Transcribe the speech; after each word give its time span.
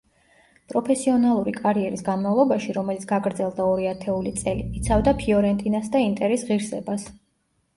პროფესიონალური 0.71 1.51
კარიერის 1.57 2.01
განმავლობაში, 2.07 2.73
რომელიც 2.77 3.05
გაგრძელდა 3.11 3.67
ორი 3.75 3.87
ათეული 3.91 4.33
წელი, 4.41 4.65
იცავდა 4.81 5.15
„ფიორენტინას“ 5.21 5.93
და 5.99 6.03
„ინტერის“ 6.07 6.49
ღირსებას. 6.49 7.07